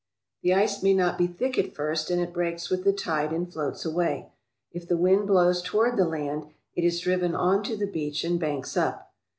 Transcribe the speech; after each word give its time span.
The 0.41 0.55
ice 0.55 0.81
may 0.81 0.95
not 0.95 1.19
be 1.19 1.27
thick 1.27 1.59
at 1.59 1.75
first 1.75 2.09
and 2.09 2.19
it 2.19 2.33
breaks 2.33 2.71
with 2.71 2.83
the 2.83 2.91
tide 2.91 3.31
and 3.31 3.53
floats 3.53 3.85
away. 3.85 4.31
If 4.71 4.87
the 4.87 4.97
wind 4.97 5.27
blows 5.27 5.61
toward 5.61 5.95
the 5.95 6.05
land, 6.09 6.47
it 6.73 6.83
is 6.83 6.99
driven 7.01 7.35
on 7.35 7.61
to 7.65 7.77
the 7.77 7.85
beach 7.85 8.23
and 8.23 8.39
banks 8.39 8.75
up. 8.75 9.13